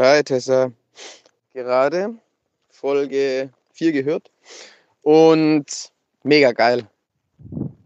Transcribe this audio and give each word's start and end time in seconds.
Hi 0.00 0.22
Tessa. 0.22 0.70
Gerade 1.52 2.14
Folge 2.70 3.50
4 3.72 3.90
gehört 3.90 4.30
und 5.02 5.90
mega 6.22 6.52
geil. 6.52 6.88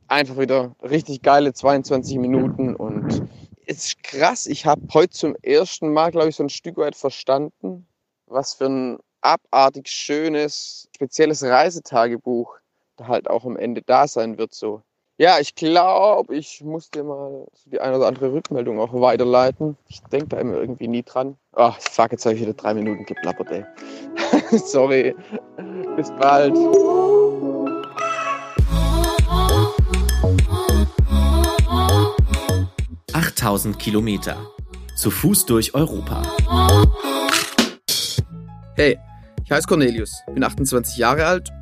Einfach 0.08 0.36
wieder 0.36 0.76
richtig 0.82 1.22
geile 1.22 1.54
22 1.54 2.18
Minuten 2.18 2.76
und 2.76 3.26
ist 3.64 4.02
krass. 4.02 4.44
Ich 4.44 4.66
habe 4.66 4.82
heute 4.92 5.14
zum 5.14 5.36
ersten 5.40 5.90
Mal, 5.90 6.10
glaube 6.10 6.28
ich, 6.28 6.36
so 6.36 6.42
ein 6.42 6.50
Stück 6.50 6.76
weit 6.76 6.96
verstanden, 6.96 7.86
was 8.26 8.52
für 8.52 8.66
ein 8.66 8.98
abartig 9.22 9.88
schönes, 9.88 10.90
spezielles 10.94 11.42
Reisetagebuch 11.42 12.58
da 12.98 13.06
halt 13.06 13.30
auch 13.30 13.46
am 13.46 13.56
Ende 13.56 13.80
da 13.80 14.06
sein 14.06 14.36
wird. 14.36 14.52
So. 14.52 14.82
Ja, 15.22 15.38
ich 15.38 15.54
glaube, 15.54 16.34
ich 16.34 16.62
muss 16.64 16.90
dir 16.90 17.04
mal 17.04 17.46
die 17.66 17.80
eine 17.80 17.96
oder 17.96 18.08
andere 18.08 18.32
Rückmeldung 18.32 18.80
auch 18.80 18.92
weiterleiten. 18.92 19.76
Ich 19.86 20.00
denke 20.10 20.26
da 20.26 20.40
immer 20.40 20.54
irgendwie 20.54 20.88
nie 20.88 21.04
dran. 21.04 21.36
Ach, 21.52 21.78
fuck, 21.78 22.10
jetzt 22.10 22.26
habe 22.26 22.34
ich 22.34 22.40
wieder 22.40 22.54
drei 22.54 22.74
Minuten 22.74 23.04
geplappert, 23.04 23.52
ey. 23.52 23.64
Sorry. 24.58 25.14
Bis 25.94 26.10
bald. 26.18 26.56
8000 33.12 33.78
Kilometer. 33.78 34.44
Zu 34.96 35.12
Fuß 35.12 35.46
durch 35.46 35.72
Europa. 35.72 36.22
Hey, 38.74 38.98
ich 39.44 39.52
heiße 39.52 39.68
Cornelius, 39.68 40.20
bin 40.34 40.42
28 40.42 40.96
Jahre 40.96 41.24
alt 41.24 41.52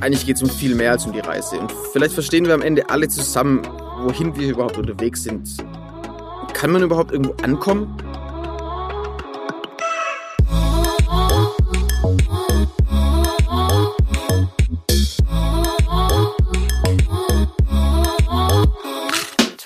eigentlich 0.00 0.26
geht 0.26 0.36
es 0.36 0.42
um 0.42 0.50
viel 0.50 0.74
mehr 0.74 0.92
als 0.92 1.06
um 1.06 1.12
die 1.12 1.20
Reise. 1.20 1.58
Und 1.58 1.72
vielleicht 1.92 2.14
verstehen 2.14 2.46
wir 2.46 2.54
am 2.54 2.62
Ende 2.62 2.88
alle 2.88 3.08
zusammen, 3.08 3.62
wohin 4.00 4.36
wir 4.36 4.50
überhaupt 4.50 4.78
unterwegs 4.78 5.24
sind. 5.24 5.56
Kann 6.52 6.70
man 6.70 6.82
überhaupt 6.82 7.12
irgendwo 7.12 7.34
ankommen? 7.42 7.96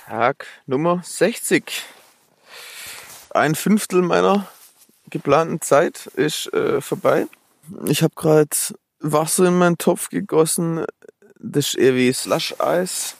Tag 0.07 0.47
Nummer 0.67 1.01
60. 1.05 1.83
Ein 3.31 3.55
Fünftel 3.55 4.03
meiner 4.03 4.47
geplanten 5.11 5.61
Zeit 5.61 6.07
ist 6.17 6.53
äh, 6.53 6.81
vorbei. 6.81 7.27
Ich 7.87 8.03
habe 8.03 8.15
gerade 8.15 8.49
Wasser 9.03 9.47
in 9.47 9.59
meinen 9.59 9.79
Topf 9.79 10.09
gegossen. 10.09 10.85
Das 11.39 11.69
ist 11.69 11.75
eher 11.75 11.95
wie 11.95 12.13
Slush-Eis. 12.13 13.17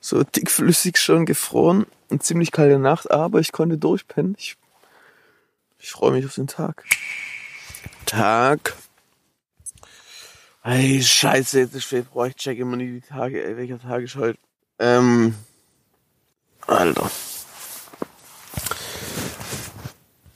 So 0.00 0.22
dickflüssig 0.22 0.98
schon 0.98 1.26
gefroren. 1.26 1.86
Eine 2.10 2.20
ziemlich 2.20 2.52
kalte 2.52 2.78
Nacht, 2.78 3.10
aber 3.10 3.40
ich 3.40 3.52
konnte 3.52 3.78
durchpennen. 3.78 4.34
Ich, 4.38 4.56
ich 5.78 5.90
freue 5.90 6.12
mich 6.12 6.26
auf 6.26 6.34
den 6.34 6.46
Tag. 6.46 6.84
Tag. 8.06 8.76
Ey, 10.62 11.02
scheiße, 11.02 11.60
jetzt 11.60 11.74
ist 11.74 11.84
Februar. 11.84 12.26
Ich 12.26 12.36
check 12.36 12.58
immer 12.58 12.76
nie 12.76 13.00
die 13.00 13.00
Tage. 13.00 13.42
Ey, 13.42 13.56
welcher 13.56 13.78
Tag 13.78 14.02
ist 14.02 14.16
heute? 14.16 14.38
Ähm, 14.78 15.34
Alter. 16.66 17.10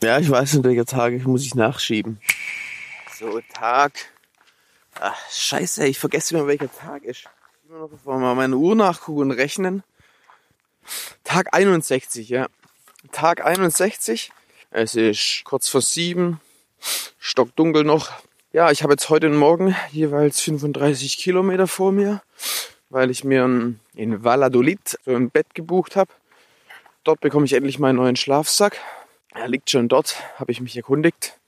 Ja, 0.02 0.18
ich 0.18 0.30
weiß 0.30 0.54
nicht, 0.54 0.64
welcher 0.64 0.84
Tag 0.84 1.12
ich 1.12 1.24
muss 1.24 1.44
ich 1.44 1.54
nachschieben. 1.54 2.20
So, 3.18 3.40
Tag. 3.52 4.13
Ach, 5.00 5.16
scheiße, 5.30 5.86
ich 5.86 5.98
vergesse 5.98 6.34
immer, 6.34 6.46
welcher 6.46 6.72
Tag 6.72 7.04
ist. 7.04 7.24
Ich 7.64 7.70
immer 7.70 7.88
noch 7.88 8.18
mal 8.20 8.34
meine 8.34 8.56
Uhr 8.56 8.74
nachgucken 8.74 9.22
und 9.22 9.30
rechnen. 9.32 9.82
Tag 11.24 11.52
61, 11.52 12.28
ja. 12.28 12.46
Tag 13.12 13.44
61. 13.44 14.30
Es 14.70 14.94
ist 14.94 15.42
kurz 15.44 15.68
vor 15.68 15.82
sieben. 15.82 16.40
Stockdunkel 17.18 17.84
noch. 17.84 18.10
Ja, 18.52 18.70
ich 18.70 18.82
habe 18.82 18.92
jetzt 18.92 19.08
heute 19.08 19.28
morgen 19.30 19.74
jeweils 19.90 20.40
35 20.40 21.16
Kilometer 21.16 21.66
vor 21.66 21.90
mir, 21.90 22.22
weil 22.90 23.10
ich 23.10 23.24
mir 23.24 23.44
in 23.94 24.24
Valladolid 24.24 24.98
so 25.04 25.14
ein 25.14 25.30
Bett 25.30 25.54
gebucht 25.54 25.96
habe. 25.96 26.12
Dort 27.02 27.20
bekomme 27.20 27.46
ich 27.46 27.52
endlich 27.52 27.78
meinen 27.78 27.96
neuen 27.96 28.16
Schlafsack. 28.16 28.80
Er 29.34 29.48
liegt 29.48 29.70
schon 29.70 29.88
dort, 29.88 30.16
habe 30.38 30.52
ich 30.52 30.60
mich 30.60 30.76
erkundigt. 30.76 31.38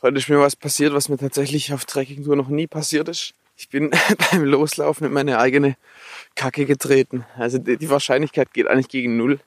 Heute 0.00 0.18
ist 0.18 0.28
mir 0.28 0.38
was 0.38 0.54
passiert, 0.54 0.92
was 0.92 1.08
mir 1.08 1.18
tatsächlich 1.18 1.72
auf 1.72 1.84
Trekkingtour 1.84 2.36
noch 2.36 2.48
nie 2.48 2.68
passiert 2.68 3.08
ist. 3.08 3.34
Ich 3.56 3.68
bin 3.68 3.90
beim 4.30 4.44
Loslaufen 4.44 5.04
in 5.04 5.12
meine 5.12 5.40
eigene 5.40 5.76
Kacke 6.36 6.66
getreten. 6.66 7.26
Also 7.36 7.58
die 7.58 7.90
Wahrscheinlichkeit 7.90 8.54
geht 8.54 8.68
eigentlich 8.68 8.88
gegen 8.88 9.16
null, 9.16 9.40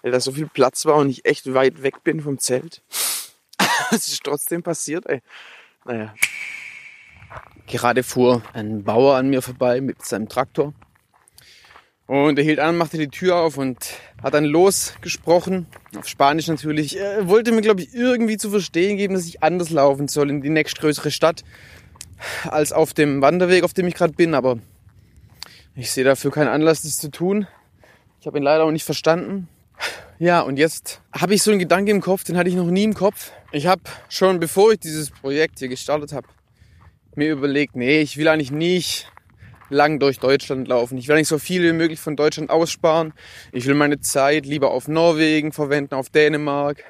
weil 0.00 0.10
da 0.10 0.18
so 0.18 0.32
viel 0.32 0.46
Platz 0.46 0.86
war 0.86 0.96
und 0.96 1.10
ich 1.10 1.26
echt 1.26 1.52
weit 1.52 1.82
weg 1.82 2.02
bin 2.04 2.22
vom 2.22 2.38
Zelt. 2.38 2.82
Es 3.90 4.08
ist 4.08 4.24
trotzdem 4.24 4.62
passiert, 4.62 5.06
ey. 5.06 5.20
Naja. 5.84 6.14
Gerade 7.66 8.02
fuhr 8.02 8.42
ein 8.54 8.84
Bauer 8.84 9.16
an 9.16 9.28
mir 9.28 9.42
vorbei 9.42 9.80
mit 9.80 10.04
seinem 10.04 10.28
Traktor. 10.28 10.72
Und 12.08 12.38
er 12.38 12.44
hielt 12.44 12.58
an, 12.58 12.78
machte 12.78 12.96
die 12.96 13.08
Tür 13.08 13.36
auf 13.36 13.58
und 13.58 13.76
hat 14.22 14.32
dann 14.32 14.46
losgesprochen, 14.46 15.66
auf 15.94 16.08
Spanisch 16.08 16.48
natürlich. 16.48 16.98
Er 16.98 17.28
wollte 17.28 17.52
mir, 17.52 17.60
glaube 17.60 17.82
ich, 17.82 17.94
irgendwie 17.94 18.38
zu 18.38 18.48
verstehen 18.48 18.96
geben, 18.96 19.12
dass 19.12 19.26
ich 19.26 19.42
anders 19.42 19.68
laufen 19.68 20.08
soll 20.08 20.30
in 20.30 20.40
die 20.40 20.48
nächstgrößere 20.48 21.10
Stadt 21.10 21.44
als 22.44 22.72
auf 22.72 22.94
dem 22.94 23.20
Wanderweg, 23.20 23.62
auf 23.62 23.74
dem 23.74 23.86
ich 23.86 23.94
gerade 23.94 24.14
bin. 24.14 24.32
Aber 24.32 24.58
ich 25.74 25.90
sehe 25.90 26.02
dafür 26.02 26.30
keinen 26.30 26.48
Anlass, 26.48 26.80
das 26.80 26.96
zu 26.96 27.10
tun. 27.10 27.46
Ich 28.20 28.26
habe 28.26 28.38
ihn 28.38 28.42
leider 28.42 28.64
auch 28.64 28.70
nicht 28.70 28.84
verstanden. 28.84 29.46
Ja, 30.18 30.40
und 30.40 30.56
jetzt 30.56 31.02
habe 31.12 31.34
ich 31.34 31.42
so 31.42 31.50
einen 31.50 31.60
Gedanke 31.60 31.90
im 31.90 32.00
Kopf, 32.00 32.24
den 32.24 32.38
hatte 32.38 32.48
ich 32.48 32.56
noch 32.56 32.70
nie 32.70 32.84
im 32.84 32.94
Kopf. 32.94 33.32
Ich 33.52 33.66
habe 33.66 33.82
schon, 34.08 34.40
bevor 34.40 34.72
ich 34.72 34.80
dieses 34.80 35.10
Projekt 35.10 35.58
hier 35.58 35.68
gestartet 35.68 36.14
habe, 36.14 36.26
mir 37.14 37.32
überlegt, 37.32 37.76
nee, 37.76 38.00
ich 38.00 38.16
will 38.16 38.28
eigentlich 38.28 38.50
nicht 38.50 39.12
lang 39.70 39.98
durch 39.98 40.18
Deutschland 40.18 40.68
laufen. 40.68 40.98
Ich 40.98 41.08
will 41.08 41.16
nicht 41.16 41.28
so 41.28 41.38
viel 41.38 41.62
wie 41.62 41.72
möglich 41.72 42.00
von 42.00 42.16
Deutschland 42.16 42.50
aussparen. 42.50 43.12
Ich 43.52 43.66
will 43.66 43.74
meine 43.74 44.00
Zeit 44.00 44.46
lieber 44.46 44.70
auf 44.70 44.88
Norwegen 44.88 45.52
verwenden, 45.52 45.94
auf 45.94 46.10
Dänemark. 46.10 46.84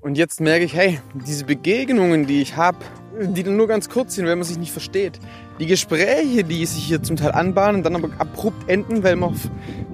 Und 0.00 0.16
jetzt 0.16 0.40
merke 0.40 0.64
ich, 0.64 0.74
hey, 0.74 1.00
diese 1.26 1.44
Begegnungen, 1.44 2.26
die 2.26 2.40
ich 2.40 2.56
habe, 2.56 2.78
die 3.20 3.42
dann 3.42 3.56
nur 3.56 3.66
ganz 3.66 3.88
kurz 3.88 4.14
sind, 4.14 4.26
wenn 4.26 4.38
man 4.38 4.46
sich 4.46 4.58
nicht 4.58 4.70
versteht. 4.70 5.18
Die 5.58 5.66
Gespräche, 5.66 6.44
die 6.44 6.64
sich 6.66 6.84
hier 6.84 7.02
zum 7.02 7.16
Teil 7.16 7.32
anbahnen, 7.32 7.82
dann 7.82 7.96
aber 7.96 8.10
abrupt 8.18 8.68
enden, 8.68 9.02
weil 9.02 9.16
man 9.16 9.34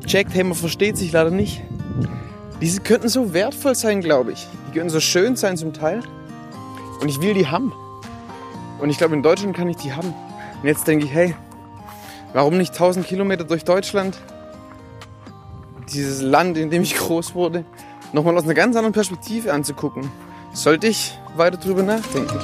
checkt, 0.06 0.34
hey, 0.34 0.44
man 0.44 0.54
versteht 0.54 0.98
sich 0.98 1.12
leider 1.12 1.30
nicht. 1.30 1.62
Diese 2.60 2.80
könnten 2.80 3.08
so 3.08 3.32
wertvoll 3.32 3.74
sein, 3.74 4.02
glaube 4.02 4.32
ich. 4.32 4.46
Die 4.68 4.74
könnten 4.74 4.90
so 4.90 5.00
schön 5.00 5.36
sein 5.36 5.56
zum 5.56 5.72
Teil. 5.72 6.02
Und 7.00 7.08
ich 7.08 7.22
will 7.22 7.34
die 7.34 7.46
haben. 7.46 7.72
Und 8.78 8.90
ich 8.90 8.98
glaube, 8.98 9.14
in 9.14 9.22
Deutschland 9.22 9.56
kann 9.56 9.68
ich 9.68 9.76
die 9.76 9.92
haben. 9.92 10.12
Und 10.60 10.68
jetzt 10.68 10.86
denke 10.86 11.06
ich, 11.06 11.12
hey, 11.12 11.34
Warum 12.34 12.58
nicht 12.58 12.72
1000 12.72 13.06
Kilometer 13.06 13.44
durch 13.44 13.62
Deutschland? 13.62 14.18
Dieses 15.92 16.20
Land, 16.20 16.58
in 16.58 16.68
dem 16.68 16.82
ich 16.82 16.96
groß 16.98 17.36
wurde, 17.36 17.64
nochmal 18.12 18.36
aus 18.36 18.42
einer 18.42 18.54
ganz 18.54 18.74
anderen 18.74 18.92
Perspektive 18.92 19.52
anzugucken. 19.52 20.10
Sollte 20.52 20.88
ich 20.88 21.16
weiter 21.36 21.58
drüber 21.58 21.84
nachdenken. 21.84 22.36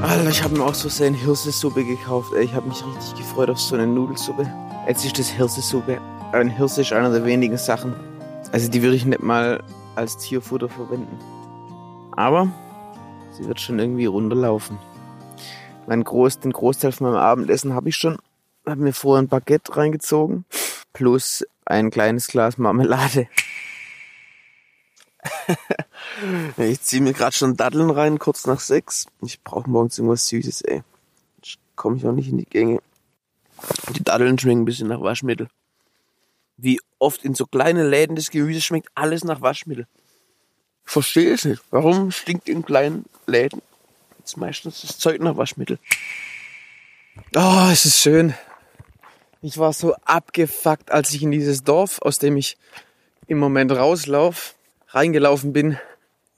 Alter, 0.00 0.30
ich 0.30 0.44
habe 0.44 0.56
mir 0.56 0.64
auch 0.64 0.74
so 0.74 1.04
eine 1.04 1.16
Hirsesuppe 1.16 1.84
gekauft. 1.84 2.34
Ich 2.40 2.54
habe 2.54 2.68
mich 2.68 2.84
richtig 2.86 3.18
gefreut 3.18 3.50
auf 3.50 3.58
so 3.58 3.74
eine 3.74 3.88
Nudelsuppe. 3.88 4.48
Jetzt 4.86 5.04
ist 5.04 5.18
das 5.18 5.28
Hirsesuppe. 5.28 6.00
Ein 6.30 6.48
Hirse 6.48 6.82
ist 6.82 6.92
einer 6.92 7.10
der 7.10 7.24
wenigen 7.24 7.56
Sachen. 7.56 7.96
Also 8.52 8.70
die 8.70 8.80
würde 8.80 8.94
ich 8.94 9.04
nicht 9.04 9.24
mal 9.24 9.60
als 9.96 10.16
Tierfutter 10.18 10.68
verwenden. 10.68 11.18
Aber 12.12 12.48
Sie 13.36 13.46
wird 13.46 13.60
schon 13.60 13.78
irgendwie 13.78 14.06
runterlaufen. 14.06 14.78
Mein 15.86 16.02
Groß, 16.02 16.40
den 16.40 16.52
Großteil 16.52 16.92
von 16.92 17.08
meinem 17.08 17.18
Abendessen 17.18 17.74
habe 17.74 17.90
ich 17.90 17.96
schon. 17.96 18.16
Habe 18.66 18.80
mir 18.80 18.94
vorher 18.94 19.22
ein 19.22 19.28
Baguette 19.28 19.76
reingezogen. 19.76 20.46
Plus 20.94 21.44
ein 21.66 21.90
kleines 21.90 22.28
Glas 22.28 22.56
Marmelade. 22.56 23.28
ich 26.56 26.80
ziehe 26.80 27.02
mir 27.02 27.12
gerade 27.12 27.36
schon 27.36 27.56
Datteln 27.56 27.90
rein, 27.90 28.18
kurz 28.18 28.46
nach 28.46 28.60
sechs. 28.60 29.04
Ich 29.20 29.42
brauche 29.42 29.68
morgens 29.68 29.98
irgendwas 29.98 30.26
Süßes, 30.28 30.62
ey. 30.62 30.82
Komme 31.74 31.98
ich 31.98 32.06
auch 32.06 32.12
nicht 32.12 32.30
in 32.30 32.38
die 32.38 32.46
Gänge. 32.46 32.80
Die 33.94 34.02
Datteln 34.02 34.38
schmecken 34.38 34.62
ein 34.62 34.64
bisschen 34.64 34.88
nach 34.88 35.02
Waschmittel. 35.02 35.48
wie 36.56 36.80
oft 36.98 37.22
in 37.22 37.34
so 37.34 37.44
kleinen 37.44 37.86
Läden 37.90 38.16
das 38.16 38.30
Gemüse 38.30 38.62
schmeckt 38.62 38.88
alles 38.94 39.24
nach 39.24 39.42
Waschmittel. 39.42 39.86
Verstehe 40.86 41.34
es 41.34 41.44
nicht. 41.44 41.62
Warum 41.70 42.12
stinkt 42.12 42.48
in 42.48 42.64
kleinen 42.64 43.04
Läden 43.26 43.60
jetzt 44.20 44.36
meistens 44.36 44.80
das 44.82 44.98
Zeug 44.98 45.20
nach 45.20 45.36
Waschmittel? 45.36 45.78
Oh, 47.34 47.68
es 47.70 47.84
ist 47.84 47.98
schön. 47.98 48.34
Ich 49.42 49.58
war 49.58 49.72
so 49.72 49.94
abgefuckt, 50.04 50.90
als 50.92 51.12
ich 51.12 51.22
in 51.22 51.32
dieses 51.32 51.64
Dorf, 51.64 52.00
aus 52.02 52.18
dem 52.18 52.36
ich 52.36 52.56
im 53.26 53.38
Moment 53.38 53.72
rauslauf, 53.72 54.54
reingelaufen 54.88 55.52
bin. 55.52 55.78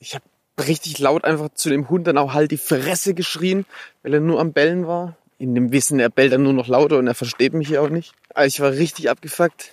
Ich 0.01 0.15
habe 0.15 0.25
richtig 0.59 0.99
laut 0.99 1.25
einfach 1.25 1.51
zu 1.55 1.69
dem 1.69 1.89
Hund 1.89 2.07
dann 2.07 2.19
auch 2.19 2.33
halt 2.33 2.51
die 2.51 2.57
Fresse 2.57 3.15
geschrien, 3.15 3.67
weil 4.03 4.15
er 4.15 4.21
nur 4.21 4.41
am 4.41 4.53
Bellen 4.53 4.87
war. 4.87 5.17
In 5.39 5.55
dem 5.55 5.71
Wissen, 5.73 6.01
er 6.01 6.09
bellt 6.09 6.33
dann 6.33 6.43
nur 6.43 6.53
noch 6.53 6.67
lauter 6.67 6.99
und 6.99 7.07
er 7.07 7.15
versteht 7.15 7.53
mich 7.53 7.69
hier 7.69 7.83
auch 7.83 7.91
nicht. 7.91 8.13
Also 8.35 8.47
ich 8.47 8.61
war 8.61 8.73
richtig 8.73 9.09
abgefuckt. 9.09 9.71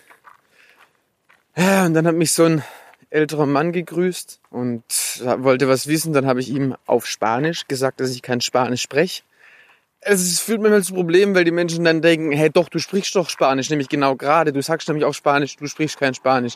Ja, 1.56 1.86
und 1.86 1.94
dann 1.94 2.06
hat 2.06 2.16
mich 2.16 2.34
so 2.34 2.44
ein 2.44 2.64
älterer 3.16 3.46
Mann 3.46 3.72
gegrüßt 3.72 4.42
und 4.50 4.84
wollte 5.38 5.68
was 5.68 5.88
wissen. 5.88 6.14
Dann 6.14 6.26
habe 6.26 6.40
ich 6.40 6.50
ihm 6.50 6.76
auf 6.86 7.08
Spanisch 7.08 7.68
gesagt, 7.68 8.00
dass 8.00 8.12
ich 8.12 8.22
kein 8.22 8.42
Spanisch 8.42 8.82
spreche. 8.82 9.24
Es 10.02 10.40
führt 10.40 10.62
manchmal 10.62 10.84
zu 10.84 10.94
Problemen, 10.94 11.34
weil 11.34 11.46
die 11.46 11.52
Menschen 11.52 11.84
dann 11.84 12.02
denken, 12.02 12.32
hey 12.32 12.52
doch, 12.52 12.70
du 12.70 12.78
sprichst 12.78 13.16
doch 13.16 13.30
Spanisch, 13.30 13.70
nämlich 13.70 13.90
genau 13.90 14.16
gerade. 14.16 14.54
Du 14.54 14.62
sagst 14.62 14.88
nämlich 14.88 15.06
auch 15.06 15.14
Spanisch, 15.14 15.56
du 15.56 15.66
sprichst 15.66 15.98
kein 15.98 16.14
Spanisch. 16.14 16.56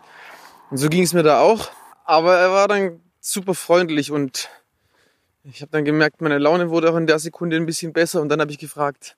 Und 0.69 0.77
so 0.77 0.87
ging 0.87 1.01
es 1.01 1.13
mir 1.13 1.23
da 1.23 1.39
auch. 1.39 1.71
Aber 2.05 2.35
er 2.35 2.51
war 2.51 2.67
dann 2.67 2.99
super 3.19 3.55
freundlich 3.55 4.11
und 4.11 4.49
ich 5.43 5.61
habe 5.61 5.71
dann 5.71 5.85
gemerkt, 5.85 6.21
meine 6.21 6.37
Laune 6.37 6.69
wurde 6.69 6.91
auch 6.91 6.97
in 6.97 7.07
der 7.07 7.17
Sekunde 7.17 7.55
ein 7.55 7.65
bisschen 7.65 7.93
besser 7.93 8.21
und 8.21 8.29
dann 8.29 8.39
habe 8.39 8.51
ich 8.51 8.59
gefragt, 8.59 9.15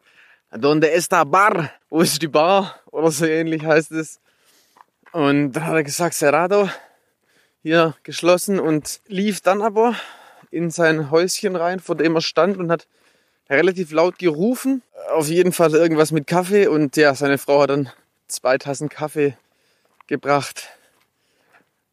Donde 0.52 0.92
está 0.92 1.24
bar? 1.24 1.72
Wo 1.90 2.02
ist 2.02 2.22
die 2.22 2.28
Bar? 2.28 2.76
Oder 2.92 3.10
so 3.10 3.26
ähnlich 3.26 3.66
heißt 3.66 3.94
es. 3.94 4.20
Und 5.14 5.54
dann 5.54 5.66
hat 5.66 5.76
er 5.76 5.84
gesagt, 5.84 6.14
Cerrado, 6.14 6.70
hier 7.64 7.96
geschlossen 8.04 8.60
und 8.60 9.02
lief 9.08 9.42
dann 9.42 9.62
aber 9.62 9.96
in 10.50 10.72
sein 10.72 11.12
Häuschen 11.12 11.56
rein, 11.56 11.80
vor 11.80 11.96
dem 11.96 12.16
er 12.16 12.22
stand 12.22 12.58
und 12.58 12.72
hat 12.72 12.88
relativ 13.50 13.92
laut 13.92 14.18
gerufen. 14.18 14.82
Auf 15.12 15.28
jeden 15.28 15.52
Fall 15.52 15.74
irgendwas 15.74 16.12
mit 16.12 16.28
Kaffee 16.28 16.68
und 16.68 16.96
ja, 16.98 17.14
seine 17.16 17.38
Frau 17.38 17.62
hat 17.62 17.70
dann 17.70 17.90
zwei 18.28 18.58
Tassen 18.58 18.90
Kaffee 18.90 19.38
gebracht. 20.08 20.70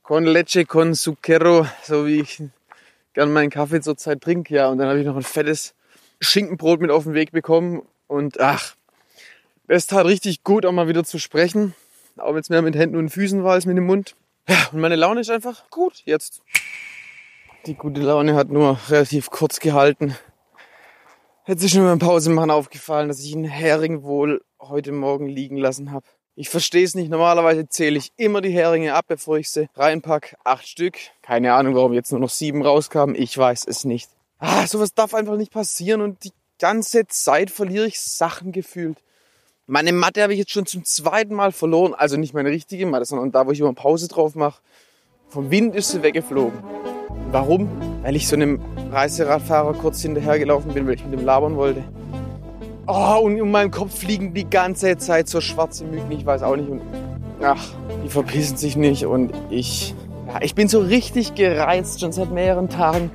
Con 0.03 0.25
leche, 0.25 0.65
con 0.65 0.95
zucchero, 0.95 1.67
so 1.83 2.07
wie 2.07 2.21
ich 2.21 2.43
gern 3.13 3.33
meinen 3.33 3.51
Kaffee 3.51 3.81
zurzeit 3.81 4.21
trinke. 4.21 4.55
Ja, 4.55 4.69
und 4.69 4.79
dann 4.79 4.89
habe 4.89 5.01
ich 5.01 5.07
noch 5.07 5.17
ein 5.17 5.23
fettes 5.23 5.75
Schinkenbrot 6.21 6.81
mit 6.81 6.91
auf 6.91 7.05
den 7.05 7.15
Weg 7.15 7.33
bekommen. 7.33 7.83
Und 8.07 8.41
ach, 8.41 8.75
es 9.67 9.87
tat 9.87 10.07
richtig 10.07 10.45
gut, 10.45 10.65
auch 10.65 10.73
mal 10.73 10.89
wieder 10.89 11.05
zu 11.05 11.19
sprechen. 11.19 11.75
Auch 12.17 12.33
wenn 12.33 12.41
es 12.41 12.49
mehr 12.49 12.63
mit 12.63 12.75
Händen 12.75 12.97
und 12.97 13.11
Füßen 13.11 13.45
war 13.45 13.53
als 13.53 13.67
mit 13.67 13.77
dem 13.77 13.87
Mund. 13.87 14.17
Ja, 14.49 14.69
und 14.73 14.81
meine 14.81 14.97
Laune 14.97 15.21
ist 15.21 15.31
einfach 15.31 15.69
gut 15.71 16.03
jetzt. 16.07 16.43
Die 17.67 17.75
gute 17.75 18.01
Laune 18.01 18.35
hat 18.35 18.49
nur 18.49 18.79
relativ 18.89 19.31
kurz 19.31 19.61
gehalten. 19.61 20.17
Jetzt 21.47 21.63
ist 21.63 21.73
schon 21.73 21.85
beim 21.85 21.99
Pause 21.99 22.31
machen 22.31 22.51
aufgefallen, 22.51 23.09
dass 23.09 23.21
ich 23.21 23.35
einen 23.35 23.45
Hering 23.45 24.03
wohl 24.03 24.43
heute 24.59 24.93
Morgen 24.93 25.27
liegen 25.27 25.59
lassen 25.59 25.93
habe. 25.93 26.07
Ich 26.35 26.49
verstehe 26.49 26.85
es 26.85 26.95
nicht. 26.95 27.11
Normalerweise 27.11 27.69
zähle 27.69 27.99
ich 27.99 28.13
immer 28.17 28.41
die 28.41 28.51
Heringe 28.51 28.95
ab, 28.95 29.05
bevor 29.09 29.37
ich 29.39 29.51
sie 29.51 29.69
reinpack. 29.75 30.37
Acht 30.45 30.67
Stück. 30.67 30.97
Keine 31.21 31.53
Ahnung, 31.53 31.75
warum 31.75 31.93
jetzt 31.93 32.13
nur 32.13 32.21
noch 32.21 32.31
sieben 32.31 32.63
rauskamen. 32.63 33.15
Ich 33.17 33.37
weiß 33.37 33.67
es 33.67 33.85
nicht. 33.85 34.09
Ah, 34.39 34.67
sowas 34.67 34.95
darf 34.95 35.15
einfach 35.15 35.37
nicht 35.37 35.53
passieren 35.53 36.01
und 36.01 36.25
die 36.25 36.33
ganze 36.59 37.07
Zeit 37.07 37.51
verliere 37.51 37.87
ich 37.87 38.01
Sachen 38.01 38.53
gefühlt. 38.53 38.99
Meine 39.71 39.93
Matte 39.93 40.23
habe 40.23 40.33
ich 40.33 40.39
jetzt 40.39 40.53
schon 40.53 40.65
zum 40.65 40.83
zweiten 40.83 41.35
Mal 41.35 41.53
verloren. 41.53 41.93
Also 41.93 42.17
nicht 42.17 42.33
meine 42.33 42.49
richtige 42.49 42.87
Matte, 42.87 43.05
sondern 43.05 43.33
da, 43.33 43.47
wo 43.47 43.51
ich 43.51 43.61
immer 43.61 43.75
Pause 43.75 44.09
drauf 44.09 44.35
mache. 44.35 44.63
Vom 45.29 45.51
Wind 45.51 45.75
ist 45.75 45.91
sie 45.91 46.03
weggeflogen. 46.03 46.59
Warum? 47.33 47.69
Weil 48.01 48.17
ich 48.17 48.29
so 48.29 48.35
einem 48.35 48.63
Reiseradfahrer 48.91 49.75
kurz 49.75 50.01
hinterhergelaufen 50.01 50.73
bin, 50.73 50.87
weil 50.87 50.95
ich 50.95 51.05
mit 51.05 51.13
dem 51.13 51.27
labern 51.27 51.57
wollte. 51.57 51.85
Oh, 52.87 53.21
und 53.23 53.39
um 53.39 53.51
meinen 53.51 53.71
Kopf 53.71 53.99
fliegen 53.99 54.33
die 54.33 54.49
ganze 54.49 54.97
Zeit 54.97 55.29
so 55.29 55.43
schwarze 55.43 55.85
Mücken. 55.85 56.13
Ich 56.13 56.25
weiß 56.25 56.45
auch 56.45 56.57
nicht. 56.57 56.71
Und 56.71 56.81
ach, 57.43 57.63
die 58.03 58.09
verpissen 58.09 58.57
sich 58.57 58.75
nicht. 58.75 59.05
Und 59.05 59.35
ich, 59.51 59.95
ja, 60.29 60.41
ich 60.41 60.55
bin 60.55 60.69
so 60.69 60.79
richtig 60.79 61.35
gereizt 61.35 62.01
schon 62.01 62.13
seit 62.13 62.31
mehreren 62.31 62.71
Tagen. 62.71 63.11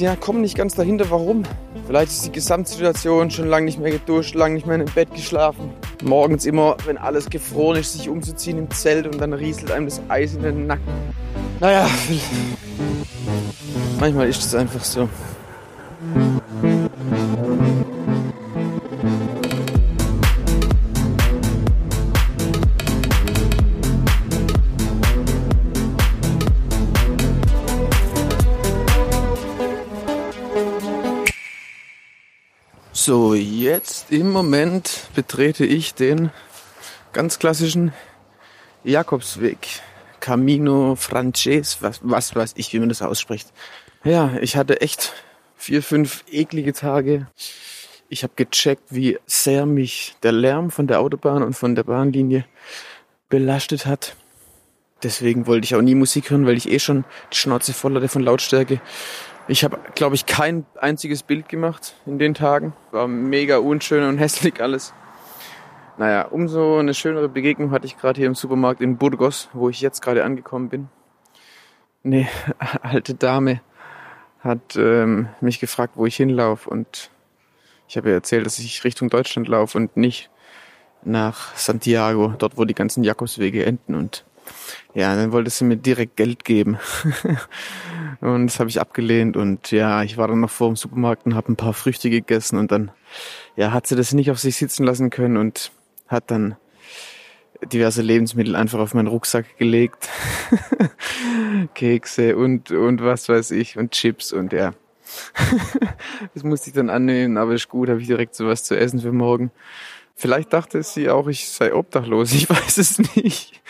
Die 0.00 0.08
kommen 0.16 0.40
nicht 0.40 0.56
ganz 0.56 0.74
dahinter, 0.74 1.12
warum. 1.12 1.44
Vielleicht 1.86 2.10
ist 2.10 2.26
die 2.26 2.32
Gesamtsituation 2.32 3.30
schon 3.30 3.46
lange 3.46 3.66
nicht 3.66 3.78
mehr 3.78 3.92
geduscht, 3.92 4.34
lange 4.34 4.54
nicht 4.54 4.66
mehr 4.66 4.76
im 4.76 4.86
Bett 4.86 5.14
geschlafen. 5.14 5.70
Morgens 6.02 6.44
immer, 6.44 6.76
wenn 6.84 6.98
alles 6.98 7.30
gefroren 7.30 7.78
ist, 7.78 7.92
sich 7.92 8.08
umzuziehen 8.08 8.58
im 8.58 8.70
Zelt 8.70 9.06
und 9.06 9.20
dann 9.20 9.32
rieselt 9.32 9.70
einem 9.70 9.86
das 9.86 10.00
Eis 10.08 10.34
in 10.34 10.42
den 10.42 10.66
Nacken. 10.66 10.82
Naja, 11.60 11.88
manchmal 14.00 14.28
ist 14.28 14.44
es 14.44 14.54
einfach 14.54 14.82
so. 14.82 15.08
So, 33.06 33.34
jetzt 33.34 34.10
im 34.10 34.32
Moment 34.32 35.10
betrete 35.14 35.64
ich 35.64 35.94
den 35.94 36.32
ganz 37.12 37.38
klassischen 37.38 37.92
Jakobsweg. 38.82 39.58
Camino 40.18 40.96
Frances, 40.96 41.80
was, 41.82 42.00
was 42.02 42.34
weiß 42.34 42.54
ich, 42.56 42.72
wie 42.72 42.80
man 42.80 42.88
das 42.88 43.02
ausspricht. 43.02 43.52
Ja, 44.02 44.32
ich 44.40 44.56
hatte 44.56 44.80
echt 44.80 45.12
vier, 45.54 45.84
fünf 45.84 46.24
eklige 46.28 46.72
Tage. 46.72 47.28
Ich 48.08 48.24
habe 48.24 48.32
gecheckt, 48.34 48.82
wie 48.90 49.20
sehr 49.24 49.66
mich 49.66 50.16
der 50.24 50.32
Lärm 50.32 50.72
von 50.72 50.88
der 50.88 50.98
Autobahn 50.98 51.44
und 51.44 51.54
von 51.54 51.76
der 51.76 51.84
Bahnlinie 51.84 52.44
belastet 53.28 53.86
hat. 53.86 54.16
Deswegen 55.04 55.46
wollte 55.46 55.66
ich 55.66 55.76
auch 55.76 55.80
nie 55.80 55.94
Musik 55.94 56.30
hören, 56.30 56.44
weil 56.44 56.56
ich 56.56 56.68
eh 56.68 56.80
schon 56.80 57.04
die 57.32 57.36
Schnauze 57.36 57.72
voll 57.72 57.94
hatte 57.94 58.08
von 58.08 58.24
Lautstärke. 58.24 58.80
Ich 59.48 59.62
habe, 59.62 59.78
glaube 59.94 60.16
ich, 60.16 60.26
kein 60.26 60.66
einziges 60.80 61.22
Bild 61.22 61.48
gemacht 61.48 61.94
in 62.04 62.18
den 62.18 62.34
Tagen. 62.34 62.72
War 62.90 63.06
mega 63.06 63.58
unschön 63.58 64.02
und 64.02 64.18
hässlich 64.18 64.60
alles. 64.60 64.92
Naja, 65.98 66.22
umso 66.22 66.78
eine 66.78 66.94
schönere 66.94 67.28
Begegnung 67.28 67.70
hatte 67.70 67.86
ich 67.86 67.96
gerade 67.96 68.18
hier 68.18 68.26
im 68.26 68.34
Supermarkt 68.34 68.80
in 68.80 68.98
Burgos, 68.98 69.48
wo 69.52 69.68
ich 69.70 69.80
jetzt 69.80 70.02
gerade 70.02 70.24
angekommen 70.24 70.68
bin. 70.68 70.88
Eine 72.04 72.28
alte 72.82 73.14
Dame 73.14 73.60
hat 74.40 74.76
ähm, 74.76 75.28
mich 75.40 75.60
gefragt, 75.60 75.94
wo 75.96 76.06
ich 76.06 76.16
hinlaufe 76.16 76.68
und 76.68 77.10
ich 77.88 77.96
habe 77.96 78.08
ihr 78.08 78.14
erzählt, 78.14 78.46
dass 78.46 78.58
ich 78.58 78.84
Richtung 78.84 79.10
Deutschland 79.10 79.48
laufe 79.48 79.78
und 79.78 79.96
nicht 79.96 80.28
nach 81.02 81.56
Santiago, 81.56 82.34
dort 82.36 82.58
wo 82.58 82.64
die 82.64 82.74
ganzen 82.74 83.04
Jakobswege 83.04 83.64
enden 83.64 83.94
und 83.94 84.24
ja, 84.94 85.14
dann 85.14 85.32
wollte 85.32 85.50
sie 85.50 85.64
mir 85.64 85.76
direkt 85.76 86.16
Geld 86.16 86.44
geben. 86.44 86.78
und 88.20 88.46
das 88.46 88.60
habe 88.60 88.70
ich 88.70 88.80
abgelehnt. 88.80 89.36
Und 89.36 89.70
ja, 89.70 90.02
ich 90.02 90.16
war 90.16 90.28
dann 90.28 90.40
noch 90.40 90.50
vor 90.50 90.68
dem 90.68 90.76
Supermarkt 90.76 91.26
und 91.26 91.34
habe 91.34 91.52
ein 91.52 91.56
paar 91.56 91.74
Früchte 91.74 92.10
gegessen. 92.10 92.58
Und 92.58 92.72
dann 92.72 92.90
ja, 93.56 93.72
hat 93.72 93.86
sie 93.86 93.96
das 93.96 94.12
nicht 94.12 94.30
auf 94.30 94.38
sich 94.38 94.56
sitzen 94.56 94.84
lassen 94.84 95.10
können 95.10 95.36
und 95.36 95.70
hat 96.08 96.30
dann 96.30 96.56
diverse 97.64 98.02
Lebensmittel 98.02 98.54
einfach 98.56 98.78
auf 98.78 98.94
meinen 98.94 99.08
Rucksack 99.08 99.56
gelegt. 99.58 100.08
Kekse 101.74 102.36
und, 102.36 102.70
und 102.70 103.02
was 103.02 103.28
weiß 103.28 103.50
ich 103.52 103.76
und 103.76 103.92
Chips 103.92 104.32
und 104.32 104.52
ja. 104.52 104.74
das 106.34 106.42
musste 106.42 106.70
ich 106.70 106.74
dann 106.74 106.90
annehmen, 106.90 107.36
aber 107.38 107.54
ist 107.54 107.68
gut, 107.68 107.88
habe 107.88 108.00
ich 108.00 108.06
direkt 108.06 108.34
sowas 108.34 108.64
zu 108.64 108.76
essen 108.76 109.00
für 109.00 109.12
morgen. 109.12 109.50
Vielleicht 110.18 110.54
dachte 110.54 110.82
sie 110.82 111.10
auch, 111.10 111.28
ich 111.28 111.50
sei 111.50 111.74
obdachlos. 111.74 112.32
Ich 112.32 112.48
weiß 112.50 112.78
es 112.78 112.98
nicht. 113.14 113.60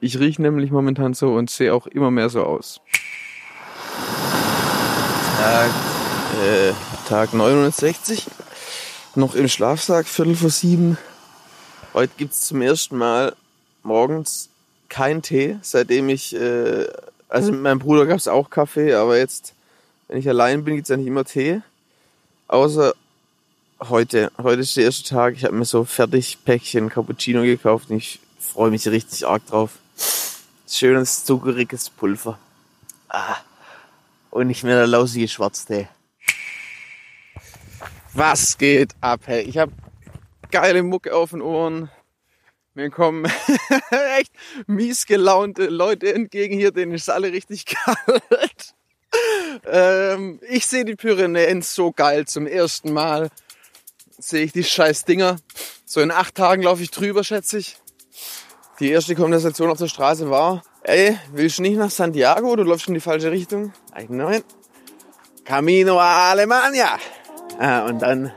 Ich 0.00 0.18
rieche 0.18 0.42
nämlich 0.42 0.72
momentan 0.72 1.14
so 1.14 1.34
und 1.34 1.48
sehe 1.48 1.72
auch 1.72 1.86
immer 1.86 2.10
mehr 2.10 2.28
so 2.28 2.42
aus. 2.42 2.80
Tag, 5.38 5.70
äh, 6.44 6.72
Tag 7.08 7.34
69. 7.34 8.26
Noch 9.14 9.36
im 9.36 9.46
Schlafsack, 9.46 10.08
Viertel 10.08 10.34
vor 10.34 10.50
sieben. 10.50 10.98
Heute 11.94 12.12
gibt's 12.16 12.46
zum 12.46 12.62
ersten 12.62 12.96
Mal 12.96 13.36
morgens 13.84 14.48
keinen 14.88 15.22
Tee, 15.22 15.58
seitdem 15.62 16.08
ich, 16.08 16.34
äh, 16.34 16.88
also 17.28 17.52
mit 17.52 17.60
meinem 17.60 17.78
Bruder 17.78 18.06
gab's 18.06 18.26
auch 18.26 18.50
Kaffee, 18.50 18.94
aber 18.94 19.18
jetzt, 19.18 19.54
wenn 20.08 20.18
ich 20.18 20.28
allein 20.28 20.64
bin, 20.64 20.74
gibt's 20.74 20.90
ja 20.90 20.96
nicht 20.96 21.06
immer 21.06 21.24
Tee. 21.24 21.60
Außer 22.48 22.94
heute, 23.88 24.30
heute 24.40 24.60
ist 24.60 24.76
der 24.76 24.84
erste 24.84 25.08
Tag. 25.08 25.34
Ich 25.34 25.44
habe 25.44 25.54
mir 25.54 25.64
so 25.64 25.84
fertig 25.84 26.38
Päckchen 26.44 26.88
Cappuccino 26.88 27.42
gekauft 27.42 27.90
und 27.90 27.96
ich 27.96 28.20
freue 28.38 28.70
mich 28.70 28.86
richtig 28.86 29.26
arg 29.26 29.46
drauf. 29.46 29.78
Schönes, 30.68 31.24
zuckeriges 31.24 31.90
Pulver. 31.90 32.38
Ah. 33.08 33.36
Und 34.30 34.46
nicht 34.46 34.64
mehr 34.64 34.76
der 34.76 34.86
lausige 34.86 35.28
Schwarztee. 35.28 35.88
Was 38.14 38.56
geht 38.58 38.94
ab, 39.00 39.20
hey? 39.26 39.42
Ich 39.42 39.58
habe 39.58 39.72
geile 40.50 40.82
Mucke 40.82 41.14
auf 41.14 41.30
den 41.30 41.42
Ohren. 41.42 41.90
Mir 42.74 42.88
kommen 42.90 43.24
echt 44.18 44.32
mies 44.66 45.06
gelaunte 45.06 45.66
Leute 45.66 46.14
entgegen 46.14 46.58
hier, 46.58 46.70
denen 46.70 46.92
ist 46.92 47.10
alle 47.10 47.32
richtig 47.32 47.66
kalt. 47.66 48.74
Ähm, 49.66 50.40
ich 50.48 50.66
sehe 50.66 50.86
die 50.86 50.94
Pyrenäen 50.94 51.60
so 51.60 51.92
geil 51.92 52.26
zum 52.26 52.46
ersten 52.46 52.92
Mal. 52.92 53.30
Sehe 54.22 54.44
ich 54.44 54.52
die 54.52 54.62
scheiß 54.62 55.04
Dinger. 55.04 55.36
So 55.84 56.00
in 56.00 56.12
acht 56.12 56.36
Tagen 56.36 56.62
laufe 56.62 56.80
ich 56.80 56.92
drüber, 56.92 57.24
schätze 57.24 57.58
ich. 57.58 57.76
Die 58.78 58.88
erste 58.88 59.16
Konversation 59.16 59.68
auf 59.68 59.78
der 59.78 59.88
Straße 59.88 60.30
war, 60.30 60.62
ey, 60.84 61.18
willst 61.32 61.58
du 61.58 61.62
nicht 61.62 61.76
nach 61.76 61.90
Santiago? 61.90 62.54
Du 62.54 62.62
läufst 62.62 62.86
in 62.86 62.94
die 62.94 63.00
falsche 63.00 63.32
Richtung. 63.32 63.72
Ich, 64.00 64.08
nein. 64.08 64.44
Camino 65.44 65.98
a 65.98 66.30
Alemania. 66.30 67.00
Ah, 67.58 67.84
und 67.86 68.00
dann 68.00 68.32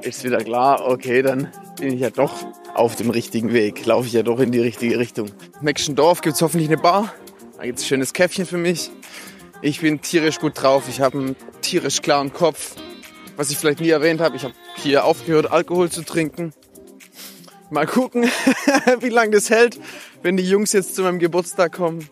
ist 0.00 0.24
wieder 0.24 0.38
klar, 0.38 0.86
okay, 0.86 1.20
dann 1.20 1.52
bin 1.78 1.92
ich 1.92 2.00
ja 2.00 2.08
doch 2.08 2.32
auf 2.72 2.96
dem 2.96 3.10
richtigen 3.10 3.52
Weg. 3.52 3.84
Laufe 3.84 4.06
ich 4.06 4.14
ja 4.14 4.22
doch 4.22 4.40
in 4.40 4.50
die 4.50 4.60
richtige 4.60 4.98
Richtung. 4.98 5.28
Im 5.58 5.64
nächsten 5.66 5.94
Dorf 5.94 6.22
gibt's 6.22 6.40
hoffentlich 6.40 6.70
eine 6.70 6.78
Bar. 6.78 7.12
Da 7.58 7.66
gibt's 7.66 7.82
ein 7.82 7.86
schönes 7.86 8.14
Käffchen 8.14 8.46
für 8.46 8.56
mich. 8.56 8.90
Ich 9.60 9.82
bin 9.82 10.00
tierisch 10.00 10.40
gut 10.40 10.54
drauf. 10.60 10.84
Ich 10.88 11.02
habe 11.02 11.18
einen 11.18 11.36
tierisch 11.60 12.00
klaren 12.00 12.32
Kopf. 12.32 12.76
Was 13.42 13.50
ich 13.50 13.58
vielleicht 13.58 13.80
nie 13.80 13.88
erwähnt 13.88 14.20
habe, 14.20 14.36
ich 14.36 14.44
habe 14.44 14.54
hier 14.76 15.04
aufgehört, 15.04 15.50
Alkohol 15.50 15.90
zu 15.90 16.04
trinken. 16.04 16.52
Mal 17.70 17.88
gucken, 17.88 18.22
wie 19.00 19.08
lange 19.08 19.32
das 19.32 19.50
hält, 19.50 19.80
wenn 20.22 20.36
die 20.36 20.48
Jungs 20.48 20.72
jetzt 20.72 20.94
zu 20.94 21.02
meinem 21.02 21.18
Geburtstag 21.18 21.72
kommen. 21.72 22.08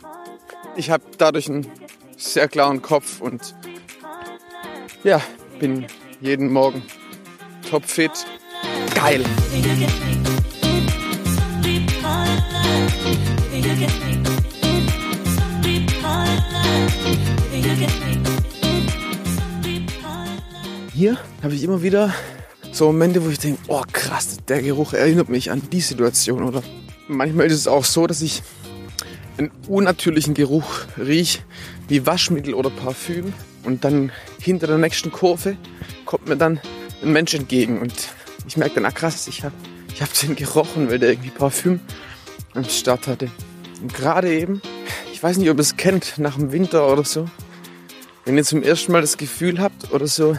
Ich 0.75 0.91
habe 0.91 1.05
dadurch 1.19 1.49
einen 1.49 1.69
sehr 2.17 2.49
klaren 2.49 2.83
Kopf 2.83 3.21
und 3.21 3.55
ja, 5.05 5.23
bin 5.61 5.87
jeden 6.21 6.53
Morgen 6.53 6.83
topfit. 7.71 8.27
Geil. 8.97 9.25
Hier 21.01 21.17
habe 21.43 21.55
ich 21.55 21.63
immer 21.63 21.83
wieder 21.83 22.13
so 22.73 22.85
Momente, 22.85 23.25
wo 23.25 23.31
ich 23.31 23.39
denke, 23.39 23.59
oh 23.69 23.83
krass, 23.91 24.37
der 24.49 24.61
Geruch 24.61 24.93
erinnert 24.93 25.31
mich 25.31 25.51
an 25.51 25.63
die 25.73 25.81
Situation. 25.81 26.43
Oder 26.43 26.63
manchmal 27.09 27.47
ist 27.47 27.55
es 27.55 27.69
auch 27.69 27.87
so, 27.87 28.07
dass 28.07 28.21
ich 28.21 28.43
einen 29.39 29.51
unnatürlichen 29.67 30.35
Geruch 30.35 30.69
rieche, 30.99 31.39
wie 31.89 32.05
Waschmittel 32.05 32.53
oder 32.53 32.69
Parfüm. 32.69 33.33
Und 33.65 33.83
dann 33.83 34.13
hinter 34.43 34.67
der 34.67 34.77
nächsten 34.77 35.11
Kurve 35.11 35.57
kommt 36.05 36.29
mir 36.29 36.37
dann 36.37 36.61
ein 37.03 37.13
Mensch 37.13 37.33
entgegen. 37.33 37.81
Und 37.81 37.95
ich 38.47 38.59
merke 38.59 38.75
dann, 38.75 38.85
ah 38.85 38.91
krass, 38.91 39.27
ich 39.27 39.43
habe 39.43 39.55
ich 39.95 40.03
hab 40.03 40.13
den 40.21 40.37
gerochen, 40.37 40.91
weil 40.91 40.99
der 40.99 41.13
irgendwie 41.13 41.31
Parfüm 41.31 41.81
am 42.53 42.65
Start 42.65 43.07
hatte. 43.07 43.31
Und 43.81 43.95
gerade 43.95 44.31
eben, 44.31 44.61
ich 45.15 45.23
weiß 45.23 45.39
nicht, 45.39 45.49
ob 45.49 45.57
ihr 45.57 45.63
es 45.63 45.79
kennt, 45.79 46.19
nach 46.19 46.37
dem 46.37 46.53
Winter 46.53 46.93
oder 46.93 47.05
so, 47.05 47.25
wenn 48.27 48.37
ihr 48.37 48.45
zum 48.45 48.63
ersten 48.63 48.93
Mal 48.93 49.01
das 49.01 49.17
Gefühl 49.17 49.61
habt 49.61 49.95
oder 49.95 50.07
so 50.07 50.37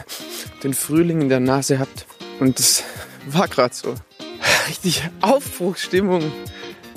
den 0.62 0.74
Frühling 0.74 1.20
in 1.20 1.28
der 1.28 1.40
Nase 1.40 1.78
habt. 1.78 2.06
Und 2.40 2.58
das 2.58 2.84
war 3.26 3.48
gerade 3.48 3.74
so. 3.74 3.94
Richtig 4.68 5.02
Aufbruchsstimmung 5.20 6.32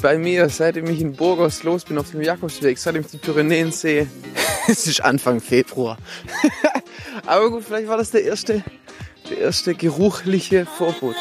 bei 0.01 0.17
mir, 0.17 0.49
seitdem 0.49 0.85
ich 0.87 1.01
in 1.01 1.13
Burgos 1.13 1.63
los 1.63 1.85
bin 1.85 1.97
auf 1.97 2.11
dem 2.11 2.21
Jakobsweg, 2.21 2.77
seitdem 2.77 3.01
ich 3.01 3.07
die 3.07 3.17
Pyrenäen 3.17 3.71
sehe. 3.71 4.07
Es 4.67 4.87
ist 4.87 5.01
Anfang 5.01 5.41
Februar. 5.41 5.95
Aber 7.27 7.51
gut, 7.51 7.63
vielleicht 7.63 7.87
war 7.87 7.97
das 7.97 8.09
der 8.09 8.23
erste, 8.23 8.63
der 9.29 9.37
erste 9.37 9.75
geruchliche 9.75 10.65
Vorbote. 10.65 11.19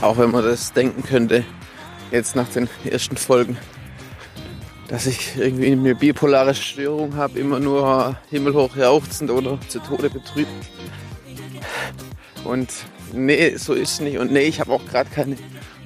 Auch 0.00 0.16
wenn 0.16 0.30
man 0.30 0.42
das 0.42 0.72
denken 0.72 1.02
könnte, 1.02 1.44
jetzt 2.10 2.36
nach 2.36 2.48
den 2.48 2.68
ersten 2.84 3.16
Folgen, 3.16 3.56
dass 4.88 5.06
ich 5.06 5.36
irgendwie 5.36 5.72
eine 5.72 5.94
bipolare 5.94 6.54
Störung 6.54 7.16
habe, 7.16 7.38
immer 7.38 7.58
nur 7.58 8.16
himmelhoch 8.30 8.76
jauchzend 8.76 9.30
oder 9.30 9.58
zu 9.68 9.80
Tode 9.80 10.10
betrübt. 10.10 10.50
Und 12.44 12.68
nee, 13.12 13.56
so 13.56 13.74
ist 13.74 13.94
es 13.94 14.00
nicht. 14.00 14.18
Und 14.18 14.32
nee, 14.32 14.44
ich 14.44 14.60
habe 14.60 14.72
auch 14.72 14.84
gerade 14.86 15.10
keine 15.10 15.36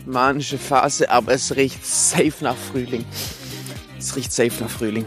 manische 0.07 0.59
Phase, 0.59 1.11
aber 1.11 1.33
es 1.33 1.57
riecht 1.57 1.85
safe 1.85 2.35
nach 2.41 2.57
Frühling. 2.57 3.05
Es 3.99 4.17
riecht 4.17 4.33
safe 4.33 4.53
nach 4.61 4.71
Frühling. 4.71 5.07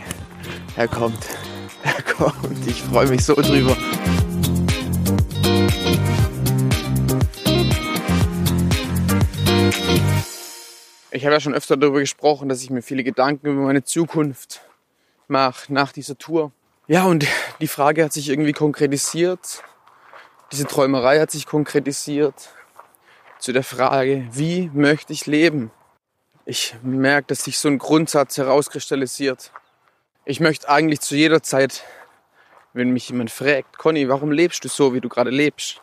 Er 0.76 0.88
kommt. 0.88 1.26
Er 1.84 2.02
kommt. 2.02 2.68
Ich 2.68 2.82
freue 2.82 3.08
mich 3.08 3.24
so 3.24 3.36
drüber. 3.36 3.76
Ich 11.16 11.26
habe 11.26 11.36
ja 11.36 11.40
schon 11.40 11.54
öfter 11.54 11.78
darüber 11.78 12.00
gesprochen, 12.00 12.50
dass 12.50 12.64
ich 12.64 12.72
mir 12.72 12.82
viele 12.82 13.04
Gedanken 13.04 13.46
über 13.46 13.62
meine 13.62 13.84
Zukunft 13.84 14.62
mache 15.28 15.72
nach 15.72 15.92
dieser 15.92 16.18
Tour. 16.18 16.52
Ja, 16.88 17.06
und 17.06 17.28
die 17.62 17.68
Frage 17.68 18.04
hat 18.04 18.12
sich 18.12 18.30
irgendwie 18.30 18.52
konkretisiert. 18.52 19.62
Diese 20.52 20.66
Träumerei 20.66 21.20
hat 21.20 21.30
sich 21.30 21.46
konkretisiert 21.46 22.50
zu 23.38 23.54
der 23.54 23.64
Frage, 23.64 24.28
wie 24.32 24.72
möchte 24.74 25.14
ich 25.14 25.28
leben? 25.28 25.70
Ich 26.46 26.74
merke, 26.82 27.28
dass 27.28 27.44
sich 27.44 27.60
so 27.60 27.68
ein 27.68 27.78
Grundsatz 27.78 28.38
herauskristallisiert. 28.38 29.52
Ich 30.26 30.40
möchte 30.40 30.68
eigentlich 30.68 31.02
zu 31.02 31.16
jeder 31.16 31.44
Zeit, 31.44 31.84
wenn 32.74 32.90
mich 32.90 33.08
jemand 33.10 33.30
fragt, 33.30 33.78
Conny, 33.78 34.10
warum 34.10 34.32
lebst 34.32 34.66
du 34.66 34.68
so, 34.68 34.96
wie 34.96 35.02
du 35.02 35.10
gerade 35.10 35.30
lebst? 35.30 35.80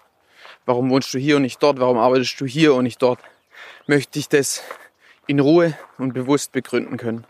Warum 0.66 0.90
wohnst 0.90 1.14
du 1.14 1.18
hier 1.18 1.36
und 1.36 1.42
nicht 1.42 1.62
dort? 1.62 1.78
Warum 1.78 1.98
arbeitest 1.98 2.40
du 2.40 2.46
hier 2.46 2.74
und 2.74 2.82
nicht 2.82 3.00
dort? 3.00 3.20
Möchte 3.86 4.18
ich 4.18 4.28
das 4.28 4.60
in 5.26 5.40
Ruhe 5.40 5.74
und 5.98 6.12
bewusst 6.12 6.52
begründen 6.52 6.96
können. 6.96 7.26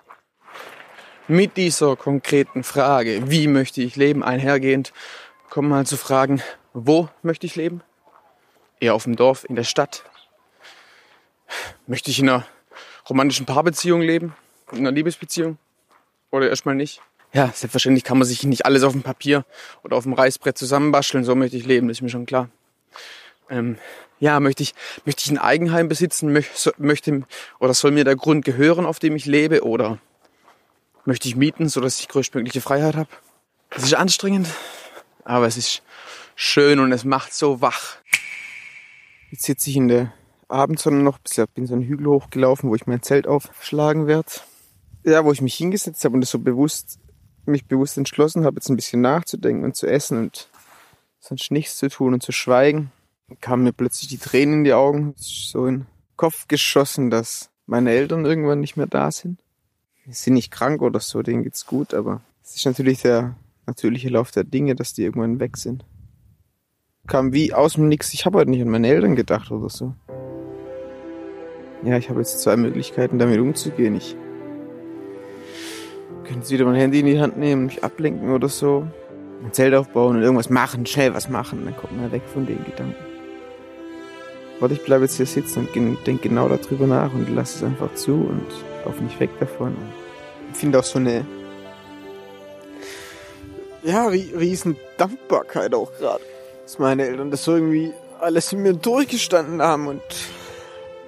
Mit 1.29 1.57
dieser 1.57 1.97
konkreten 1.97 2.65
Frage, 2.65 3.31
wie 3.31 3.47
möchte 3.47 3.83
ich 3.83 3.97
leben, 3.97 4.25
einhergehend, 4.25 4.93
kommen 5.49 5.69
mal 5.69 5.87
zu 5.87 5.97
fragen, 5.97 6.43
wo 6.73 7.09
möchte 7.23 7.47
ich 7.47 7.57
leben? 7.57 7.83
Eher 8.81 8.95
auf 8.95 9.05
dem 9.05 9.17
Dorf, 9.17 9.45
in 9.49 9.57
der 9.57 9.65
Stadt? 9.65 10.05
Möchte 11.87 12.11
ich 12.11 12.19
in 12.19 12.29
einer 12.29 12.47
romantischen 13.09 13.47
Paarbeziehung 13.47 14.01
leben? 14.01 14.35
In 14.73 14.79
einer 14.79 14.93
Liebesbeziehung? 14.93 15.59
Oder 16.31 16.49
erstmal 16.49 16.75
nicht? 16.75 17.03
Ja, 17.33 17.51
selbstverständlich 17.55 18.05
kann 18.05 18.19
man 18.19 18.27
sich 18.27 18.43
nicht 18.45 18.67
alles 18.67 18.83
auf 18.83 18.93
dem 18.93 19.03
Papier 19.03 19.45
oder 19.85 19.97
auf 19.97 20.05
dem 20.05 20.15
Reißbrett 20.15 20.59
zusammenbasteln. 20.59 21.25
So 21.25 21.35
möchte 21.35 21.57
ich 21.57 21.67
leben, 21.67 21.89
das 21.89 21.99
ist 21.99 22.03
mir 22.03 22.09
schon 22.09 22.27
klar. 22.27 22.49
Ähm, 23.49 23.79
ja, 24.21 24.39
möchte 24.39 24.63
ich, 24.63 24.75
möchte 25.07 25.23
ich 25.25 25.31
ein 25.31 25.39
Eigenheim 25.39 25.89
besitzen, 25.89 26.33
möchte, 26.79 27.23
oder 27.59 27.75
soll 27.75 27.91
mir 27.91 28.05
der 28.05 28.17
Grund 28.17 28.45
gehören, 28.45 28.87
auf 28.87 28.99
dem 28.99 29.17
ich 29.17 29.25
lebe, 29.25 29.65
oder 29.65 29.99
möchte 31.07 31.27
ich 31.27 31.37
mieten, 31.37 31.69
sodass 31.69 31.99
ich 31.99 32.09
größtmögliche 32.09 32.61
Freiheit 32.61 32.97
habe? 32.97 33.09
Das 33.71 33.83
ist 33.83 33.95
anstrengend, 33.95 34.47
aber 35.25 35.47
es 35.47 35.57
ist 35.57 35.83
schön 36.37 36.81
und 36.81 36.93
es 36.93 37.05
macht 37.05 37.33
so 37.33 37.63
wach. 37.63 37.97
Jetzt 39.31 39.45
sitze 39.45 39.71
ich 39.71 39.77
in 39.77 39.89
der 39.89 40.13
Abendsonne 40.49 41.03
noch, 41.03 41.19
bin 41.55 41.67
so 41.67 41.75
einen 41.75 41.85
Hügel 41.85 42.07
hochgelaufen, 42.09 42.69
wo 42.69 42.75
ich 42.75 42.87
mein 42.87 43.03
Zelt 43.03 43.27
aufschlagen 43.27 44.07
werde. 44.07 44.29
Ja, 45.05 45.25
wo 45.25 45.33
ich 45.33 45.41
mich 45.41 45.55
hingesetzt 45.55 46.05
habe 46.05 46.15
und 46.15 46.21
das 46.21 46.31
so 46.31 46.39
bewusst, 46.39 46.99
mich 47.47 47.65
bewusst 47.67 47.97
entschlossen 47.97 48.45
habe, 48.45 48.57
jetzt 48.57 48.69
ein 48.69 48.77
bisschen 48.77 49.01
nachzudenken 49.01 49.65
und 49.65 49.77
zu 49.77 49.87
essen 49.87 50.19
und 50.19 50.51
sonst 51.21 51.51
nichts 51.51 51.79
zu 51.79 51.89
tun 51.89 52.13
und 52.13 52.23
zu 52.23 52.33
schweigen 52.33 52.93
kamen 53.41 53.65
mir 53.65 53.73
plötzlich 53.73 54.09
die 54.09 54.19
Tränen 54.19 54.55
in 54.57 54.65
die 54.65 54.73
Augen. 54.73 55.15
So 55.17 55.67
in 55.67 55.81
den 55.81 55.87
Kopf 56.17 56.49
geschossen, 56.49 57.11
dass 57.11 57.51
meine 57.67 57.91
Eltern 57.91 58.25
irgendwann 58.25 58.61
nicht 58.61 58.77
mehr 58.77 58.87
da 58.87 59.11
sind. 59.11 59.41
Die 60.07 60.13
sind 60.13 60.35
nicht 60.35 60.51
krank 60.51 60.83
oder 60.83 61.01
so, 61.01 61.23
denen 61.23 61.45
geht's 61.45 61.67
gut, 61.67 61.95
aber 61.95 62.21
es 62.43 62.57
ist 62.57 62.67
natürlich 62.67 63.03
der 63.03 63.37
natürliche 63.67 64.09
Lauf 64.09 64.33
der 64.33 64.45
Dinge, 64.45 64.75
dass 64.75 64.93
die 64.93 65.05
irgendwann 65.05 65.39
weg 65.39 65.57
sind. 65.57 65.85
Kam 67.07 67.33
wie 67.33 67.55
aus 67.55 67.75
dem 67.75 67.89
Nix. 67.89 68.13
Ich 68.13 68.27
habe 68.27 68.39
halt 68.39 68.49
nicht 68.49 68.61
an 68.61 68.69
meine 68.69 68.89
Eltern 68.89 69.15
gedacht 69.15 69.51
oder 69.51 69.69
so. 69.69 69.95
Ja, 71.85 71.97
ich 71.97 72.11
habe 72.11 72.21
jetzt 72.21 72.43
zwei 72.43 72.57
Möglichkeiten, 72.57 73.19
damit 73.19 73.39
umzugehen. 73.41 73.95
Ich 73.95 74.17
könnte 76.25 76.41
jetzt 76.41 76.51
wieder 76.51 76.65
mein 76.65 76.75
Handy 76.75 77.01
in 77.01 77.07
die 77.07 77.21
Hand 77.21 77.39
nehmen, 77.39 77.67
mich 77.67 77.83
ablenken 77.85 78.33
oder 78.33 78.49
so. 78.49 78.87
Ein 79.43 79.53
Zelt 79.53 79.75
aufbauen 79.75 80.17
und 80.17 80.23
irgendwas 80.23 80.51
machen, 80.51 80.85
schnell 80.85 81.15
was 81.15 81.31
machen. 81.31 81.65
Dann 81.65 81.77
kommt 81.77 81.97
man 81.97 82.13
weg 82.13 82.23
von 82.27 82.47
den 82.47 82.63
Gedanken. 82.65 83.10
Warte, 84.61 84.75
ich 84.75 84.83
bleibe 84.83 85.05
jetzt 85.05 85.17
hier 85.17 85.27
sitzen 85.27 85.67
und 85.75 86.07
denke 86.07 86.29
genau 86.29 86.49
darüber 86.49 86.87
nach 86.87 87.13
und 87.13 87.35
lasse 87.35 87.59
es 87.59 87.65
einfach 87.65 87.95
zu 87.95 88.13
und 88.13 88.47
laufe 88.85 89.03
nicht 89.03 89.19
weg 89.19 89.31
davon. 89.41 89.75
Ich 90.53 90.59
finde 90.59 90.79
auch 90.79 90.85
so 90.85 90.99
eine 90.99 91.25
ja, 93.83 94.07
riesen 94.07 94.77
Dankbarkeit 94.99 95.75
auch 95.75 95.91
gerade, 95.99 96.23
dass 96.65 96.79
meine 96.79 97.07
Eltern 97.07 97.31
das 97.31 97.45
so 97.45 97.55
irgendwie 97.55 97.93
alles 98.21 98.53
in 98.53 98.61
mir 98.63 98.75
durchgestanden 98.75 99.63
haben 99.63 99.87
und 99.87 100.03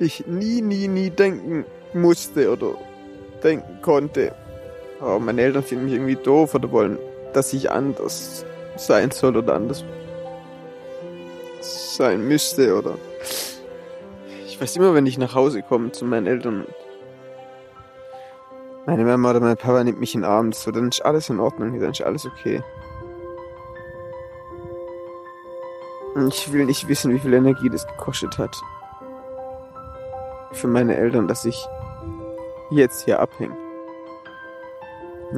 ich 0.01 0.27
nie, 0.27 0.63
nie, 0.63 0.89
nie 0.89 1.11
denken 1.11 1.67
musste 1.93 2.51
oder 2.51 2.75
denken 3.45 3.83
konnte. 3.83 4.35
Aber 4.99 5.21
meine 5.21 5.43
Eltern 5.43 5.63
finden 5.63 5.85
mich 5.85 5.95
irgendwie 5.95 6.17
doof 6.17 6.55
oder 6.55 6.71
wollen 6.73 6.99
dass 7.33 7.53
ich 7.53 7.71
anders 7.71 8.45
sein 8.77 9.11
soll 9.11 9.37
oder 9.37 9.55
anders 9.55 9.85
sein 11.61 12.27
müsste 12.27 12.77
oder 12.77 12.97
ich 14.47 14.61
weiß 14.61 14.77
immer, 14.77 14.95
wenn 14.95 15.07
ich 15.07 15.19
nach 15.19 15.35
Hause 15.35 15.63
komme 15.63 15.93
zu 15.93 16.05
meinen 16.05 16.27
Eltern 16.27 16.67
meine 18.85 19.05
Mama 19.05 19.31
oder 19.31 19.41
mein 19.41 19.57
Papa 19.57 19.85
nimmt 19.85 20.01
mich 20.01 20.15
in 20.15 20.23
den 20.23 20.31
Arm, 20.31 20.53
so 20.53 20.73
dann 20.73 20.89
ist 20.89 21.05
alles 21.05 21.31
in 21.31 21.39
Ordnung, 21.39 21.79
dann 21.79 21.93
ist 21.93 22.03
alles 22.03 22.27
okay. 22.27 22.63
Ich 26.29 26.53
will 26.53 26.67
nicht 26.67 26.89
wissen, 26.89 27.13
wie 27.15 27.19
viel 27.19 27.33
Energie 27.33 27.71
das 27.71 27.87
gekostet 27.87 28.39
hat. 28.39 28.61
Für 30.51 30.67
meine 30.67 30.97
Eltern, 30.97 31.29
dass 31.29 31.45
ich 31.45 31.65
jetzt 32.71 33.05
hier 33.05 33.21
abhänge. 33.21 33.57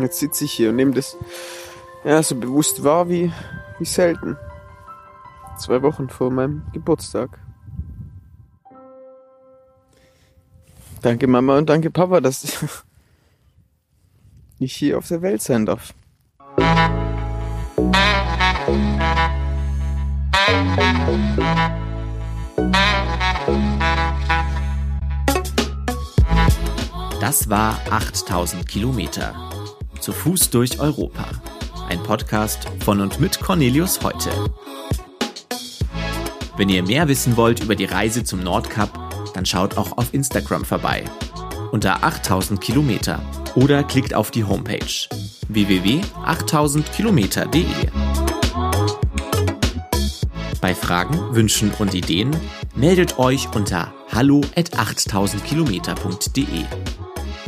Jetzt 0.00 0.18
sitze 0.18 0.44
ich 0.44 0.52
hier 0.52 0.70
und 0.70 0.76
nehme 0.76 0.92
das 0.92 1.16
ja 2.02 2.22
so 2.22 2.34
bewusst 2.34 2.82
wahr 2.82 3.08
wie, 3.08 3.30
wie 3.78 3.84
selten. 3.84 4.38
Zwei 5.58 5.82
Wochen 5.82 6.08
vor 6.08 6.30
meinem 6.30 6.62
Geburtstag. 6.72 7.38
Danke 11.04 11.26
Mama 11.26 11.58
und 11.58 11.68
danke 11.68 11.90
Papa, 11.90 12.22
dass 12.22 12.42
ich 14.58 14.74
hier 14.74 14.96
auf 14.96 15.06
der 15.06 15.20
Welt 15.20 15.42
sein 15.42 15.66
darf. 15.66 15.92
Das 27.20 27.50
war 27.50 27.78
8000 27.90 28.66
Kilometer. 28.66 29.34
Zu 30.00 30.12
Fuß 30.14 30.48
durch 30.48 30.80
Europa. 30.80 31.26
Ein 31.90 32.02
Podcast 32.02 32.66
von 32.82 33.02
und 33.02 33.20
mit 33.20 33.40
Cornelius 33.40 34.02
Heute. 34.02 34.30
Wenn 36.56 36.70
ihr 36.70 36.82
mehr 36.82 37.08
wissen 37.08 37.36
wollt 37.36 37.62
über 37.62 37.76
die 37.76 37.84
Reise 37.84 38.24
zum 38.24 38.42
Nordkap, 38.42 39.03
dann 39.34 39.44
schaut 39.44 39.76
auch 39.76 39.98
auf 39.98 40.14
Instagram 40.14 40.64
vorbei. 40.64 41.04
Unter 41.72 42.02
8000 42.02 42.58
Kilometer 42.60 43.20
oder 43.54 43.84
klickt 43.84 44.14
auf 44.14 44.30
die 44.30 44.44
Homepage 44.44 44.86
www.8000kilometer.de. 45.48 47.64
Bei 50.60 50.74
Fragen, 50.74 51.34
Wünschen 51.34 51.70
und 51.78 51.94
Ideen 51.94 52.36
meldet 52.74 53.18
euch 53.18 53.48
unter 53.54 53.94
hallo 54.10 54.40
at 54.56 54.74
8000kilometer.de. 54.74 56.64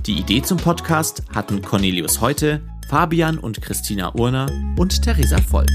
Die 0.04 0.18
Idee 0.18 0.42
zum 0.42 0.58
Podcast 0.58 1.22
hatten 1.34 1.62
Cornelius 1.62 2.20
Heute, 2.20 2.60
Fabian 2.88 3.38
und 3.38 3.62
Christina 3.62 4.14
Urner 4.14 4.50
und 4.76 5.02
Theresa 5.02 5.40
Volk. 5.40 5.70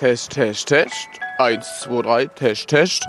Test, 0.00 0.30
Test, 0.30 0.68
Test. 0.68 1.08
Eins, 1.36 1.80
zwei, 1.80 2.00
drei, 2.00 2.24
Test, 2.24 2.68
Test. 2.68 3.06